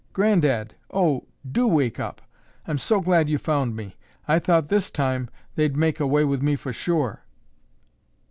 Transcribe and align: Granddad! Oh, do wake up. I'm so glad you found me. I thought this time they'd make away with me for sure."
Granddad! 0.13 0.73
Oh, 0.89 1.27
do 1.47 1.67
wake 1.67 1.99
up. 1.99 2.23
I'm 2.65 2.79
so 2.79 3.01
glad 3.01 3.29
you 3.29 3.37
found 3.37 3.75
me. 3.75 3.97
I 4.27 4.39
thought 4.39 4.67
this 4.67 4.89
time 4.89 5.29
they'd 5.53 5.77
make 5.77 5.99
away 5.99 6.23
with 6.25 6.41
me 6.41 6.55
for 6.55 6.73
sure." 6.73 7.23